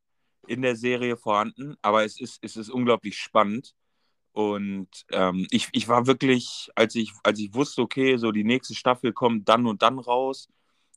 [0.47, 3.75] in der Serie vorhanden, aber es ist, es ist unglaublich spannend.
[4.33, 8.75] Und ähm, ich, ich war wirklich, als ich, als ich wusste, okay, so die nächste
[8.75, 10.49] Staffel kommt dann und dann raus,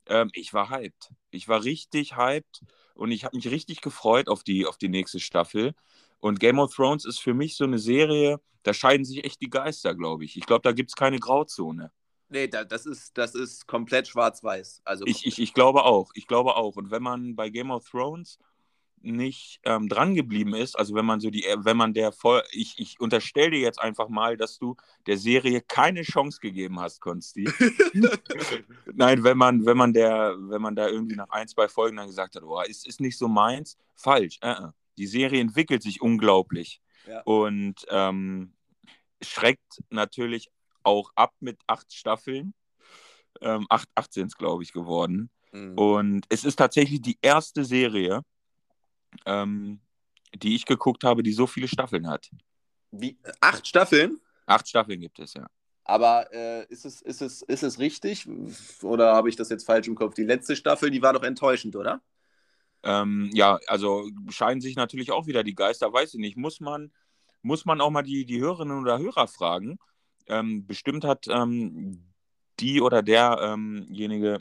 [0.10, 1.12] ähm, ich war hyped.
[1.32, 2.62] Ich war richtig hyped
[2.96, 5.74] und ich habe mich richtig gefreut auf die, auf die nächste Staffel.
[6.20, 9.50] Und Game of Thrones ist für mich so eine Serie, da scheiden sich echt die
[9.50, 10.36] Geister, glaube ich.
[10.36, 11.92] Ich glaube, da gibt es keine Grauzone.
[12.30, 14.82] Nee, da, das, ist, das ist komplett schwarz-weiß.
[14.84, 16.12] Also ich, ich, ich glaube auch.
[16.14, 16.76] Ich glaube auch.
[16.76, 18.38] Und wenn man bei Game of Thrones
[19.02, 22.44] nicht ähm, dran geblieben ist, also wenn man so die, äh, wenn man der voll,
[22.52, 27.00] ich, ich unterstelle dir jetzt einfach mal, dass du der Serie keine Chance gegeben hast,
[27.00, 27.46] Konsti.
[28.94, 32.08] Nein, wenn man, wenn man der, wenn man da irgendwie nach ein, zwei Folgen dann
[32.08, 34.40] gesagt hat, oh, ist, ist nicht so meins, falsch.
[34.42, 34.70] Äh, äh.
[34.98, 37.22] Die Serie entwickelt sich unglaublich ja.
[37.22, 38.54] und ähm,
[39.22, 40.50] schreckt natürlich
[40.84, 42.54] auch ab mit acht Staffeln.
[43.42, 45.30] Ähm, acht, acht sind es, glaube ich, geworden.
[45.52, 45.78] Mhm.
[45.78, 48.22] Und es ist tatsächlich die erste Serie,
[49.26, 49.80] ähm,
[50.36, 52.30] die ich geguckt habe, die so viele Staffeln hat.
[52.92, 53.18] Wie?
[53.42, 54.20] Acht Staffeln?
[54.46, 55.48] Acht Staffeln gibt es, ja.
[55.84, 58.28] Aber äh, ist, es, ist, es, ist es richtig?
[58.82, 60.16] Oder habe ich das jetzt falsch im Kopf?
[60.16, 62.02] Die letzte Staffel, die war doch enttäuschend, oder?
[62.84, 66.36] Ähm, ja, also scheinen sich natürlich auch wieder die Geister, weiß ich nicht.
[66.36, 66.92] Muss man,
[67.42, 69.80] muss man auch mal die, die Hörerinnen oder Hörer fragen.
[70.28, 72.04] Ähm, bestimmt hat ähm,
[72.60, 74.40] die oder derjenige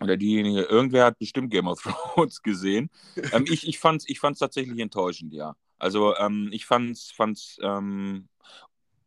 [0.00, 2.90] oder diejenige, irgendwer hat bestimmt Game of Thrones gesehen.
[3.32, 5.56] ähm, ich ich fand es ich fand's tatsächlich enttäuschend, ja.
[5.78, 8.28] Also ähm, ich fand es fand's, ähm,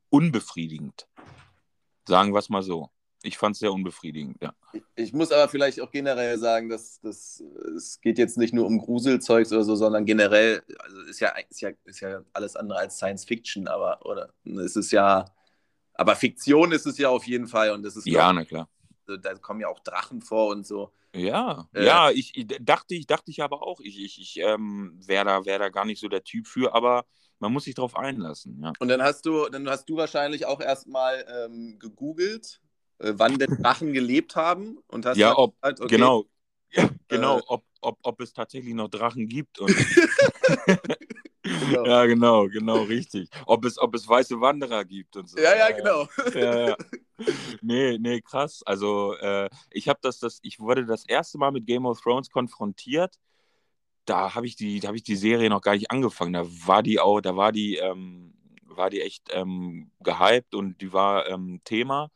[0.09, 1.07] unbefriedigend.
[2.07, 2.89] Sagen wir es mal so.
[3.23, 4.53] Ich fand es sehr unbefriedigend, ja.
[4.95, 7.43] Ich muss aber vielleicht auch generell sagen, dass, dass
[7.75, 11.61] es geht jetzt nicht nur um Gruselzeugs oder so, sondern generell, also ist ja, ist
[11.61, 15.25] ja, ist ja alles andere als Science Fiction, aber oder es ist ja,
[15.93, 18.67] aber Fiktion ist es ja auf jeden Fall und das ist ja, na klar
[19.17, 20.91] da kommen ja auch Drachen vor und so.
[21.13, 24.99] Ja, äh, ja, ich, ich, dachte ich, dachte ich aber auch, ich, ich, ich ähm,
[25.05, 27.05] wäre da, wär da gar nicht so der Typ für, aber
[27.39, 28.61] man muss sich darauf einlassen.
[28.63, 28.71] Ja.
[28.79, 32.61] Und dann hast du, dann hast du wahrscheinlich auch erstmal ähm, gegoogelt,
[32.99, 36.25] äh, wann denn Drachen gelebt haben und hast ja, ob, halt, okay, genau,
[36.71, 39.59] ja, genau, äh, ob, ob, ob es tatsächlich noch Drachen gibt.
[39.59, 39.75] Und
[41.71, 41.85] genau.
[41.85, 43.29] Ja, genau, genau, richtig.
[43.45, 45.37] Ob es, ob es weiße Wanderer gibt und so.
[45.37, 46.07] Ja, ja, genau.
[46.33, 46.77] Ja, ja.
[47.61, 48.63] Nee, nee, krass.
[48.65, 52.29] Also äh, ich habe das, das, ich wurde das erste Mal mit Game of Thrones
[52.29, 53.15] konfrontiert.
[54.05, 56.33] Da habe ich die, da habe ich die Serie noch gar nicht angefangen.
[56.33, 60.93] Da war die auch, da war die, ähm, war die echt ähm, gehypt und die
[60.93, 62.09] war ähm, Thema.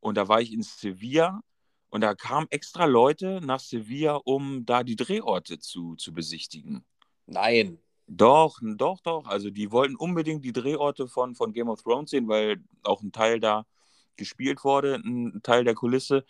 [0.00, 1.42] Und da war ich in Sevilla
[1.90, 6.84] und da kamen extra Leute nach Sevilla, um da die Drehorte zu, zu besichtigen.
[7.26, 7.78] Nein.
[8.12, 9.26] Doch, doch, doch.
[9.28, 13.12] Also die wollten unbedingt die Drehorte von, von Game of Thrones sehen, weil auch ein
[13.12, 13.66] Teil da
[14.16, 16.24] gespielt wurde, ein Teil der Kulisse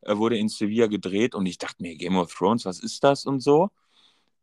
[0.00, 3.26] äh, wurde in Sevilla gedreht und ich dachte mir, Game of Thrones, was ist das
[3.26, 3.68] und so.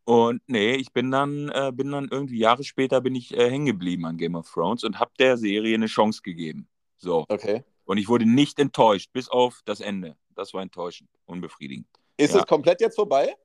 [0.05, 3.65] Und nee, ich bin dann, äh, bin dann irgendwie Jahre später bin ich äh, hängen
[3.65, 6.67] geblieben an Game of Thrones und habe der Serie eine Chance gegeben.
[6.97, 7.25] So.
[7.27, 7.63] Okay.
[7.85, 10.15] Und ich wurde nicht enttäuscht, bis auf das Ende.
[10.35, 11.87] Das war enttäuschend, unbefriedigend.
[12.17, 12.41] Ist ja.
[12.41, 13.35] es komplett jetzt vorbei?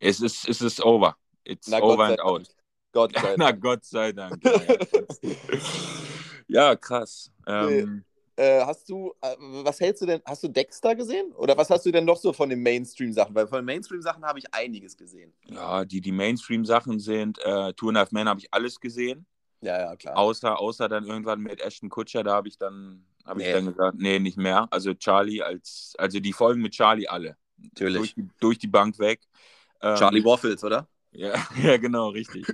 [0.00, 1.16] Es ist, es ist over.
[1.44, 2.46] It's Na, over and out.
[2.92, 3.38] Gott sei Dank.
[3.38, 4.42] Na, Gott sei Dank.
[6.48, 7.30] Ja, krass.
[7.46, 8.04] Ähm,
[8.36, 11.32] äh, hast du, äh, was hältst du denn, hast du Dexter gesehen?
[11.32, 13.34] Oder was hast du denn noch so von den Mainstream-Sachen?
[13.34, 15.32] Weil von den Mainstream-Sachen habe ich einiges gesehen.
[15.48, 19.26] Ja, die, die Mainstream-Sachen sind, äh, Two and a Half Men habe ich alles gesehen.
[19.60, 20.16] Ja, ja, klar.
[20.16, 23.48] Außer, außer dann irgendwann mit Ashton Kutscher, da habe ich dann, habe nee.
[23.48, 24.66] ich dann gesagt, nee, nicht mehr.
[24.70, 27.36] Also Charlie als, also die Folgen mit Charlie alle.
[27.58, 27.96] Natürlich.
[27.98, 29.20] Durch die, durch die Bank weg.
[29.82, 30.88] Ähm, Charlie Waffles, oder?
[31.12, 32.46] Ja, ja genau, richtig.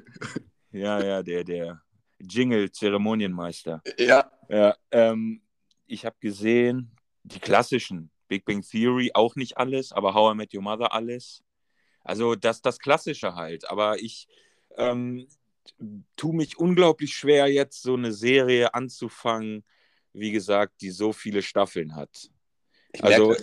[0.73, 1.83] ja, ja, der, der
[2.21, 3.83] Jingle-Zeremonienmeister.
[3.99, 4.31] Ja.
[4.49, 5.43] Ja, ähm,
[5.87, 10.55] ich habe gesehen, die klassischen, Big Bang Theory auch nicht alles, aber How I Met
[10.55, 11.43] Your Mother alles.
[12.03, 13.69] Also das, das Klassische halt.
[13.71, 14.29] Aber ich
[14.77, 15.27] ähm,
[16.17, 19.65] tue mich unglaublich schwer, jetzt so eine Serie anzufangen,
[20.13, 22.31] wie gesagt, die so viele Staffeln hat.
[22.93, 23.35] Ich also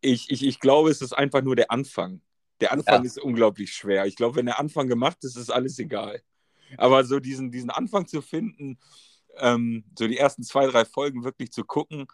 [0.00, 2.20] ich, ich, ich glaube, es ist einfach nur der Anfang.
[2.60, 3.06] Der Anfang ja.
[3.06, 4.06] ist unglaublich schwer.
[4.06, 6.22] Ich glaube, wenn der Anfang gemacht ist, ist alles egal.
[6.76, 8.78] Aber so diesen, diesen Anfang zu finden,
[9.38, 12.06] ähm, so die ersten zwei, drei Folgen wirklich zu gucken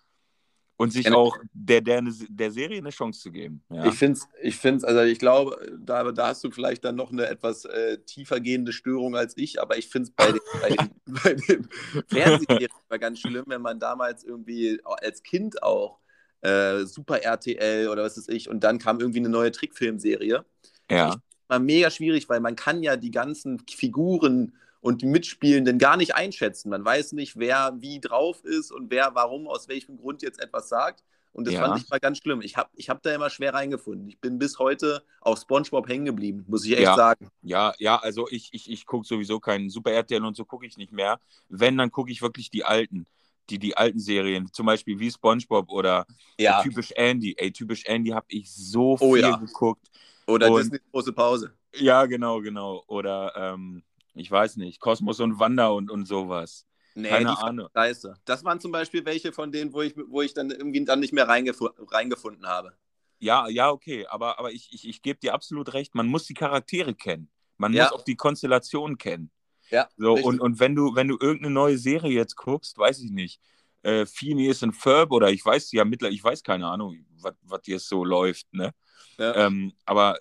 [0.77, 3.63] und sich auch der, der, der Serie eine Chance zu geben.
[3.71, 3.87] Ja.
[3.87, 7.11] Ich finde es, ich find's, also ich glaube, da, da hast du vielleicht dann noch
[7.11, 10.69] eine etwas äh, tiefer gehende Störung als ich, aber ich finde es bei den, bei
[10.71, 10.91] den,
[11.25, 11.69] bei den
[12.09, 15.99] Fernsehserien ganz schlimm, wenn man damals irgendwie als Kind auch
[16.47, 20.45] äh, Super RTL oder was weiß ich und dann kam irgendwie eine neue Trickfilmserie.
[20.91, 21.17] Ja.
[21.49, 26.15] immer mega schwierig, weil man kann ja die ganzen Figuren und die Mitspielenden gar nicht
[26.15, 26.71] einschätzen.
[26.71, 30.69] Man weiß nicht, wer wie drauf ist und wer warum, aus welchem Grund jetzt etwas
[30.69, 31.03] sagt.
[31.33, 31.61] Und das Ja.
[31.67, 32.41] fand ich mal ganz schlimm.
[32.41, 34.09] Ich habe ich hab da immer schwer reingefunden.
[34.09, 36.95] Ich bin bis heute auf Spongebob hängen geblieben, muss ich echt Ja.
[36.97, 37.29] sagen.
[37.43, 40.77] Ja, ja, also ich, ich, ich gucke sowieso keinen Super RTL und so gucke ich
[40.79, 41.21] nicht mehr.
[41.49, 43.07] Wenn, dann gucke ich wirklich die alten.
[43.51, 46.07] Die, die alten Serien, zum Beispiel wie SpongeBob oder
[46.39, 46.63] Ja.
[46.63, 47.35] typisch Andy.
[47.39, 49.37] Ey, typisch Andy habe ich so Oh viel ja.
[49.37, 49.87] geguckt.
[50.27, 51.55] Oder Und- Disney große Pause.
[51.75, 52.83] Ja, genau, genau.
[52.89, 53.83] Oder ähm,
[54.15, 56.67] ich weiß nicht, Kosmos und Wanda und, und sowas.
[56.95, 57.69] Nee, Keine Ahnung.
[57.75, 58.15] scheiße.
[58.25, 61.13] Das waren zum Beispiel welche von denen, wo ich, wo ich dann irgendwie dann nicht
[61.13, 62.73] mehr reingefu reingefunden habe.
[63.19, 66.35] Ja, ja, okay, aber, aber ich, ich, ich gebe dir absolut recht, man muss die
[66.35, 67.29] Charaktere kennen.
[67.59, 67.85] Man Ja.
[67.85, 69.31] muss auch die Konstellation kennen.
[69.71, 70.27] Ja, So, richtig.
[70.27, 73.41] und, und wenn du, wenn du irgendeine neue Serie jetzt guckst, weiß ich nicht,
[73.83, 77.05] äh, Phineas und Ferb oder ich weiß ja mittlerweile, ich weiß keine Ahnung,
[77.43, 78.73] was jetzt so läuft, ne?
[79.19, 79.47] Ja.
[79.47, 80.19] Ähm, aber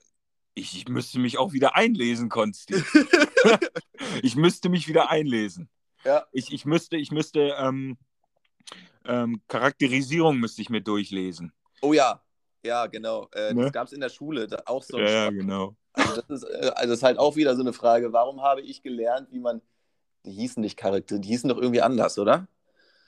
[0.54, 2.76] ich, ich müsste mich auch wieder einlesen, Konsti.
[4.22, 5.70] ich müsste mich wieder einlesen.
[6.04, 6.26] Ja.
[6.32, 7.98] Ich, ich müsste, ich müsste, ähm,
[9.06, 11.52] ähm, Charakterisierung müsste ich mir durchlesen.
[11.82, 12.22] Oh ja,
[12.66, 13.30] ja, genau.
[13.34, 13.64] Äh, Ne?
[13.64, 15.00] Das gab es in der Schule da auch so.
[15.00, 15.76] Ja, genau.
[15.94, 18.12] Also das, ist, äh, also das ist halt auch wieder so eine Frage.
[18.12, 19.62] Warum habe ich gelernt, wie man.
[20.26, 22.48] Die hießen nicht Charakter, die hießen doch irgendwie anders, oder?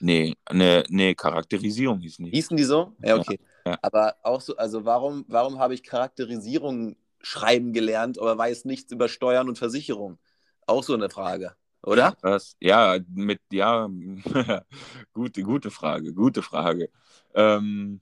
[0.00, 2.32] Nee, ne, nee, Charakterisierung hieß nicht.
[2.32, 2.94] Hießen die so?
[3.02, 3.40] Ja, okay.
[3.66, 3.78] Ja, ja.
[3.82, 9.08] Aber auch so, also warum, warum habe ich Charakterisierung schreiben gelernt, aber weiß nichts über
[9.08, 10.18] Steuern und Versicherung?
[10.66, 12.16] Auch so eine Frage, oder?
[12.22, 13.88] Das, ja, mit, ja,
[15.12, 16.90] gute, gute Frage, gute Frage.
[17.34, 18.00] Ähm,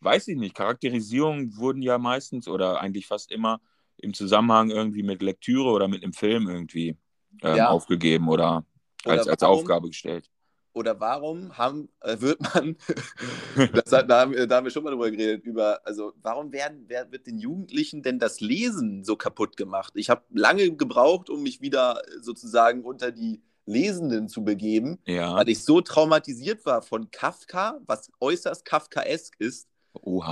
[0.00, 3.60] weiß ich nicht, Charakterisierungen wurden ja meistens oder eigentlich fast immer
[3.98, 6.96] im Zusammenhang irgendwie mit Lektüre oder mit einem Film irgendwie
[7.42, 7.68] ähm, Ja.
[7.68, 8.64] aufgegeben oder
[9.04, 10.30] Oder als, als warum- Aufgabe gestellt.
[10.76, 12.76] Oder warum haben, äh, wird man,
[13.72, 16.84] das da, haben, wir- da haben wir schon mal drüber geredet, über, also warum werden,
[16.88, 19.92] wer, wird den Jugendlichen denn das Lesen so kaputt gemacht?
[19.94, 25.48] Ich habe lange gebraucht, um mich wieder sozusagen unter die Lesenden zu begeben, Ja, weil
[25.48, 29.68] ich so traumatisiert war von Kafka, was äußerst Kafkaesk ist,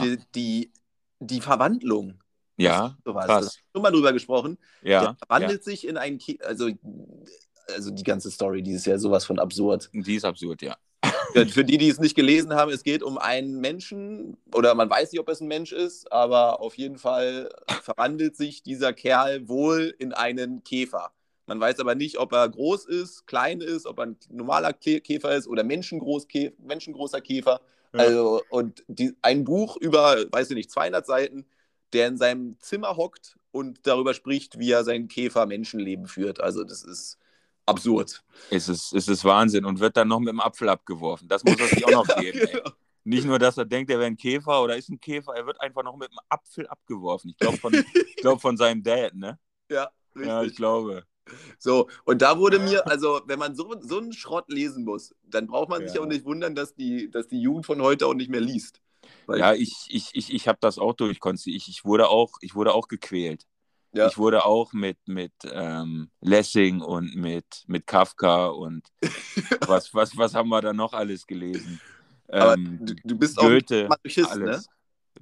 [0.02, 0.72] die, die,
[1.20, 2.20] die Verwandlung.
[2.56, 3.24] Ja, Sowas.
[3.26, 3.44] krass.
[3.46, 4.58] Das schon mal drüber gesprochen.
[4.82, 6.68] ja, Der verwandelt sich in einen, Ki also,
[7.74, 9.88] also die ganze Story, die ist ja sowas von absurd.
[9.92, 10.76] ja, die ist absurd, ja.
[11.34, 14.90] Ja, Für die, die es nicht gelesen haben, es geht um einen Menschen, oder man
[14.90, 17.48] weiß nicht, ob es ein Mensch ist, aber auf jeden Fall
[17.82, 21.10] verwandelt sich dieser Kerl wohl in einen Käfer.
[21.46, 25.00] Man weiß aber nicht, ob er groß ist, klein ist, ob er ein normaler Kä-
[25.00, 27.60] Käfer ist oder menschengroß, Kä menschengroßer Käfer.
[27.92, 27.98] Ja.
[27.98, 31.44] Also, und die, ein Buch über, weiß ich nicht, 200 Seiten,
[31.92, 36.40] der in seinem Zimmer hockt und darüber spricht, wie er sein Käfer-Menschenleben führt.
[36.40, 37.18] Also, das ist
[37.66, 38.22] absurd.
[38.50, 41.28] Es ist, es ist Wahnsinn und wird dann noch mit dem Apfel abgeworfen.
[41.28, 42.38] Das muss er sich auch noch geben.
[42.38, 42.46] Ey.
[42.46, 42.70] Genau.
[43.04, 45.60] Nicht nur, dass er denkt, er wäre ein Käfer oder ist ein Käfer, er wird
[45.60, 47.30] einfach noch mit dem Apfel abgeworfen.
[47.30, 49.38] Ich glaube von, ich glaub von seinem Dad, ne?
[49.68, 50.28] Ja, richtig.
[50.28, 51.04] Ja, ich glaube.
[51.58, 55.46] So, und da wurde mir, also wenn man so, so einen Schrott lesen muss, dann
[55.46, 56.02] braucht man sich Ja.
[56.02, 58.80] auch nicht wundern, dass die, dass die Jugend von heute auch nicht mehr liest.
[59.26, 61.54] Weil, Ja, ich, ich, ich, ich habe das auch durch, Konsti.
[61.54, 63.46] Ich, ich, wurde auch, ich wurde auch gequält.
[63.92, 64.08] Ja.
[64.08, 68.82] Ich wurde auch mit, mit ähm, Lessing und mit, mit Kafka und
[69.66, 71.80] was, was, was haben wir da noch alles gelesen?
[72.30, 74.44] Ähm, du, du bist auch Goethe, ein Masochist, ne?
[74.44, 74.68] alles.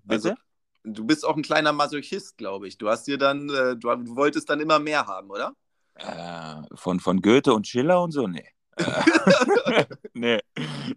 [0.04, 0.36] Bitte?
[0.84, 2.78] Also, du bist auch ein kleiner Masochist, glaube ich.
[2.78, 5.54] Du hast dir dann, äh, du, du wolltest dann immer mehr haben, oder?
[5.94, 8.26] Äh, von, von Goethe und Schiller und so?
[8.26, 8.48] Nee.
[10.12, 10.40] Nee,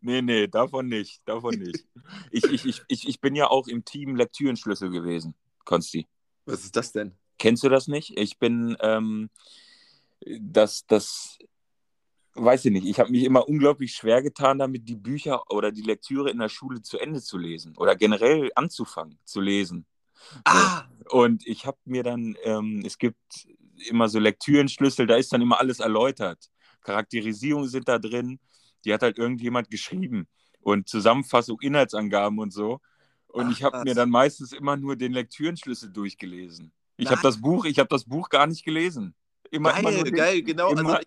[0.01, 1.21] nee, nee, davon nicht.
[1.25, 1.85] Davon nicht.
[2.31, 6.07] Ich, ich, ich, ich, ich bin ja auch im Team Lektürenschlüssel gewesen, Konsti.
[6.45, 7.13] Was ist das denn?
[7.37, 8.17] Kennst du das nicht?
[8.17, 9.29] Ich bin, ähm,
[10.39, 11.37] das, das,
[12.35, 15.81] weiß ich nicht, ich habe mich immer unglaublich schwer getan, damit die Bücher oder die
[15.81, 19.85] Lektüre in der Schule zu Ende zu lesen oder generell anzufangen zu lesen.
[20.45, 23.47] Ah, Und ich habe mir dann, ähm, es gibt
[23.87, 26.49] immer so Lektürenschlüssel, da ist dann immer alles erläutert.
[26.81, 28.39] Charakterisierungen sind da drin,
[28.85, 30.27] die hat halt irgendjemand geschrieben.
[30.59, 32.79] Und Zusammenfassung, Inhaltsangaben und so.
[33.27, 36.71] Und Ach, ich habe mir dann meistens immer nur den Lektürenschlüssel durchgelesen.
[36.97, 39.15] Ich habe das Buch, ich habe das Buch gar nicht gelesen.
[39.51, 40.71] Immer, immer geil, den, geil, genau.
[40.71, 41.01] immer- Also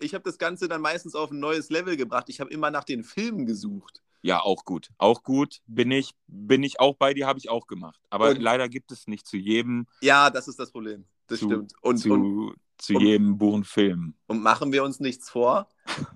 [0.00, 2.28] ich habe hab das Ganze dann meistens auf ein neues Level gebracht.
[2.28, 4.02] Ich habe immer nach den Filmen gesucht.
[4.26, 4.90] Ja, auch gut.
[4.98, 5.60] Auch gut.
[5.66, 8.00] Bin ich, bin ich auch bei dir, habe ich auch gemacht.
[8.10, 11.04] Aber Und- leider gibt es nicht zu jedem, Ja, das ist das Problem.
[11.28, 11.72] Das Zu- stimmt.
[11.80, 14.14] Und, zu, und, zu jedem Buch einen Film.
[14.26, 15.68] und machen wir uns nichts vor.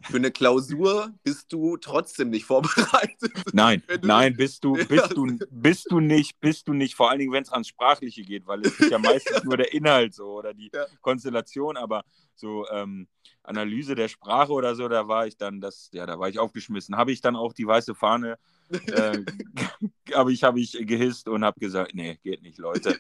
[0.02, 3.32] Für eine Klausur bist du trotzdem nicht vorbereitet.
[3.52, 7.32] Nein, nein, bist du, bist du, bist du nicht, bist du nicht, vor allen Dingen,
[7.32, 10.54] wenn es ans Sprachliche geht, weil es ist ja meistens nur der Inhalt so oder
[10.54, 10.86] die Ja.
[11.00, 12.04] Konstellation, aber
[12.34, 13.08] so ähm,
[13.42, 16.96] Analyse der Sprache oder so, da war ich dann, das, ja, da war ich aufgeschmissen.
[16.96, 18.38] Habe ich dann auch die weiße Fahne,
[18.70, 19.18] äh,
[20.14, 22.98] habe ich, habe ich gehisst und habe gesagt, nee, geht nicht, Leute.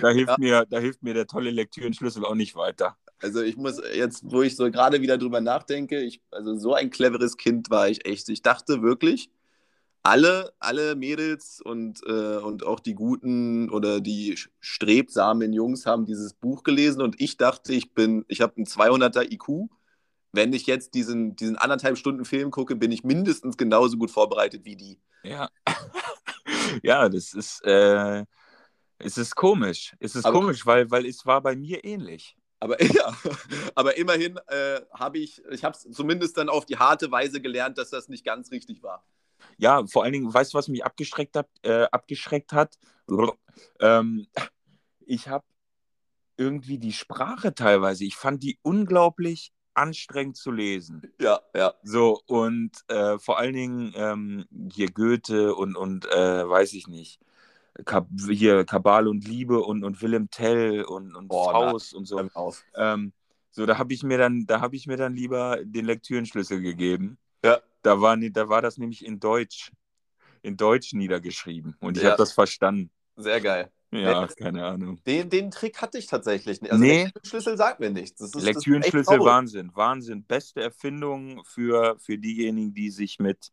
[0.00, 0.36] Da hilft, ja.
[0.38, 2.96] mir, da hilft mir der tolle Lektürenschlüssel auch nicht weiter.
[3.20, 6.90] Also ich muss jetzt, wo ich so gerade wieder drüber nachdenke, ich, also so ein
[6.90, 8.28] cleveres Kind war ich echt.
[8.28, 9.30] Ich dachte wirklich,
[10.06, 16.34] alle, alle Mädels und, äh, und auch die guten oder die strebsamen Jungs haben dieses
[16.34, 19.68] Buch gelesen und ich dachte, ich bin, ich habe einen 200er IQ.
[20.32, 24.64] Wenn ich jetzt diesen, diesen anderthalb Stunden Film gucke, bin ich mindestens genauso gut vorbereitet
[24.64, 25.00] wie die.
[25.24, 25.48] Ja,
[26.82, 28.24] ja das ist, äh,
[28.98, 29.96] es ist komisch.
[29.98, 32.36] Es ist aber, komisch, weil, weil es war bei mir ähnlich.
[32.60, 33.16] Aber ja,
[33.74, 37.78] aber immerhin äh, habe ich, ich habe es zumindest dann auf die harte Weise gelernt,
[37.78, 39.04] dass das nicht ganz richtig war.
[39.58, 41.48] Ja, vor allen Dingen, weißt du, was mich abgeschreckt hat?
[41.62, 42.78] Äh, abgeschreckt hat?
[43.80, 44.26] Ähm,
[45.00, 45.44] ich habe
[46.36, 51.02] irgendwie die Sprache teilweise, ich fand die unglaublich anstrengend zu lesen.
[51.20, 51.74] Ja, ja.
[51.82, 57.20] So, und äh, vor allen Dingen ähm, hier Goethe und, und äh, weiß ich nicht,
[57.84, 62.04] Kab hier Kabal und Liebe und, und Willem Tell und, und oh, Faust na, und
[62.06, 62.54] so.
[62.74, 63.12] Ähm,
[63.50, 67.18] so, da habe ich mir dann, da habe ich mir dann lieber den Lektürenschlüssel gegeben.
[67.44, 67.60] Ja.
[67.82, 69.72] Da war, da war das nämlich in Deutsch,
[70.42, 72.10] in Deutsch niedergeschrieben und ich ja.
[72.10, 72.90] habe das verstanden.
[73.16, 73.70] Sehr geil.
[73.92, 75.00] Ja, keine Ahnung.
[75.06, 76.72] Den, den Trick hatte ich tatsächlich nicht.
[76.72, 77.04] Also nee.
[77.04, 78.18] Lektürenschlüssel sagt mir nichts.
[78.18, 79.70] Das ist, Lektürenschlüssel, Wahnsinn.
[79.74, 80.24] Wahnsinn.
[80.24, 83.52] Beste Erfindung für, für diejenigen, die sich mit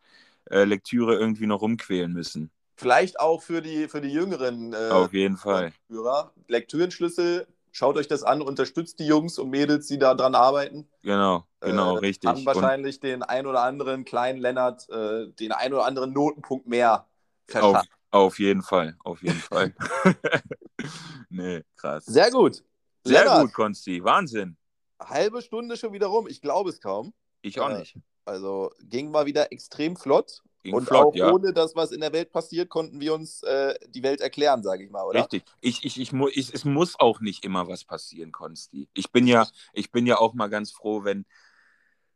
[0.49, 2.51] äh, Lektüre irgendwie noch rumquälen müssen.
[2.75, 5.73] Vielleicht auch für die, für die jüngeren äh, Auf jeden Fall.
[5.87, 6.33] Führer.
[6.47, 10.87] Lektürenschlüssel Schaut euch das an, unterstützt die Jungs und Mädels, die da dran arbeiten.
[11.01, 12.29] Genau, genau, äh, richtig.
[12.29, 16.67] Haben wahrscheinlich und den ein oder anderen kleinen Lennart, äh, den ein oder anderen Notenpunkt
[16.67, 17.07] mehr
[17.47, 17.89] verschafft.
[18.11, 19.73] Auf, auf jeden Fall, auf jeden Fall.
[21.29, 22.05] nee, krass.
[22.05, 22.63] Sehr gut.
[23.03, 24.03] Sehr Lennart, gut, Konsti.
[24.03, 24.55] Wahnsinn.
[24.99, 26.27] Halbe Stunde schon wieder rum.
[26.27, 27.11] Ich glaube es kaum.
[27.41, 27.97] Ich auch äh, nicht.
[28.23, 30.43] Also ging mal wieder extrem flott.
[30.63, 31.29] Ging und flott, auch ja.
[31.29, 34.85] ohne das, was in der Welt passiert, konnten wir uns äh, die Welt erklären, sage
[34.85, 35.19] ich mal, oder?
[35.19, 35.43] Richtig.
[35.59, 38.87] Ich, ich, ich, ich, es muss auch nicht immer was passieren, Konsti.
[38.93, 41.25] Ich bin ja, ich bin ja auch mal ganz froh, wenn,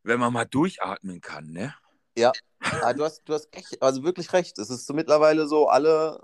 [0.04, 1.76] wenn man mal durchatmen kann, ne?
[2.18, 2.32] Ja,
[2.62, 4.58] ah, du, hast, du hast echt, also wirklich recht.
[4.60, 6.20] Es ist so mittlerweile so, alle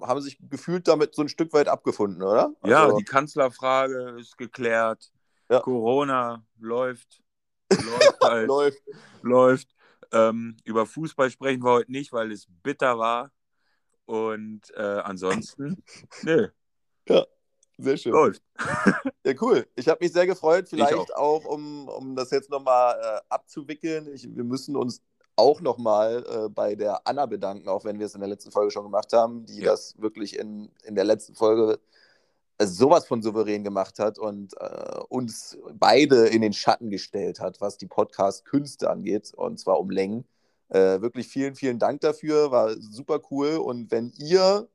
[0.00, 2.52] haben sich gefühlt damit so ein Stück weit abgefunden, oder?
[2.60, 5.10] Also, ja, die Kanzlerfrage ist geklärt.
[5.48, 5.60] Ja.
[5.60, 7.22] Corona läuft.
[7.70, 8.48] Läuft halt.
[8.48, 8.82] läuft.
[9.22, 9.68] Läuft.
[10.12, 13.30] Ähm, über Fußball sprechen wir heute nicht, weil es bitter war.
[14.06, 15.82] Und äh, ansonsten,
[16.22, 16.48] nö.
[17.08, 17.24] Ja,
[17.78, 18.12] sehr schön.
[18.12, 18.42] Läuft.
[19.24, 19.66] ja, cool.
[19.76, 21.10] Ich habe mich sehr gefreut, vielleicht auch.
[21.10, 24.08] auch, um, um das jetzt nochmal äh, abzuwickeln.
[24.12, 25.02] Ich, wir müssen uns
[25.36, 28.70] auch nochmal äh, bei der Anna bedanken, auch wenn wir es in der letzten Folge
[28.70, 29.70] schon gemacht haben, die ja.
[29.70, 31.80] das wirklich in, in der letzten Folge
[32.66, 37.78] sowas von souverän gemacht hat und äh, uns beide in den Schatten gestellt hat, was
[37.78, 40.24] die Podcast-Künste angeht, und zwar um Längen.
[40.68, 43.56] Äh, wirklich vielen, vielen Dank dafür, war super cool.
[43.56, 44.68] Und wenn ihr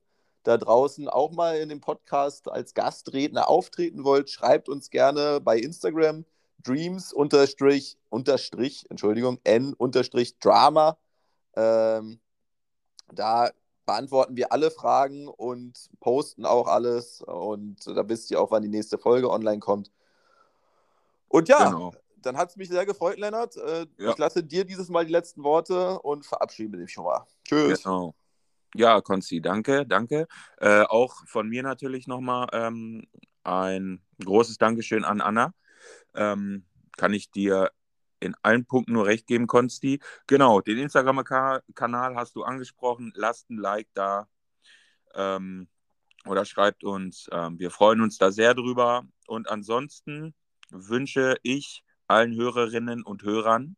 [0.43, 5.57] da draußen auch mal in dem Podcast als Gastredner auftreten wollt, schreibt uns gerne bei
[5.57, 6.25] Instagram
[6.63, 10.97] dreams unterstrich, unterstrich, Entschuldigung, n unterstrich drama.
[11.55, 12.19] Ähm,
[13.13, 13.51] da
[13.85, 17.21] beantworten wir alle Fragen und posten auch alles.
[17.21, 19.91] Und da wisst ihr auch, wann die nächste Folge online kommt.
[21.27, 21.93] Und ja, genau.
[22.17, 23.57] dann hat es mich sehr gefreut, Lennart.
[23.57, 24.11] Äh, ja.
[24.11, 27.25] Ich lasse dir dieses Mal die letzten Worte und verabschiede dich schon mal.
[27.43, 27.83] Tschüss.
[27.83, 28.15] Genau.
[28.75, 30.27] Ja, Konzi, danke, danke.
[30.57, 33.07] Äh, auch von mir natürlich nochmal ähm,
[33.43, 35.53] ein großes Dankeschön an Anna.
[36.13, 36.65] Ähm,
[36.97, 37.71] kann ich dir
[38.19, 39.99] in allen Punkten nur recht geben, Konsti.
[40.27, 43.11] Genau, den Instagram-Kanal hast du angesprochen.
[43.15, 44.27] Lasst ein Like da
[45.13, 45.67] ähm,
[46.25, 47.27] oder schreibt uns.
[47.31, 49.03] Ähm, wir freuen uns da sehr drüber.
[49.27, 50.33] Und ansonsten
[50.69, 53.75] wünsche ich allen Hörerinnen und Hörern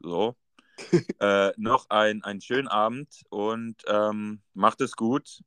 [0.00, 0.36] so,
[1.20, 5.42] äh, noch ein, einen schönen Abend und ähm, macht es gut.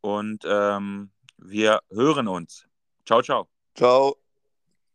[0.00, 2.66] Und ähm, wir hören uns.
[3.04, 3.48] Ciao, ciao.
[3.74, 4.25] Ciao.